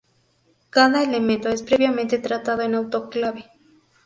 Cada 0.71 1.03
elemento 1.03 1.49
es 1.49 1.61
previamente 1.61 2.17
tratado 2.17 2.63
en 2.63 2.73
autoclave. 2.73 3.51